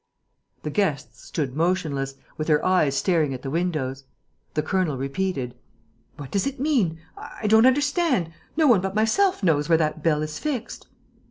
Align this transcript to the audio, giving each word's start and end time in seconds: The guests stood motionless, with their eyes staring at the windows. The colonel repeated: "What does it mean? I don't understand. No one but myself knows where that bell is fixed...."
The 0.63 0.71
guests 0.71 1.25
stood 1.27 1.55
motionless, 1.55 2.15
with 2.35 2.47
their 2.47 2.65
eyes 2.65 2.97
staring 2.97 3.35
at 3.35 3.43
the 3.43 3.51
windows. 3.51 4.03
The 4.55 4.63
colonel 4.63 4.97
repeated: 4.97 5.53
"What 6.17 6.31
does 6.31 6.47
it 6.47 6.59
mean? 6.59 6.97
I 7.15 7.45
don't 7.45 7.67
understand. 7.67 8.31
No 8.57 8.65
one 8.65 8.81
but 8.81 8.95
myself 8.95 9.43
knows 9.43 9.69
where 9.69 9.77
that 9.77 10.01
bell 10.01 10.23
is 10.23 10.39
fixed...." 10.39 10.87